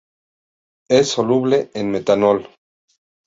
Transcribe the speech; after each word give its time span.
Es 0.99 1.09
soluble 1.17 1.59
en 1.81 1.91
metanol. 1.97 2.41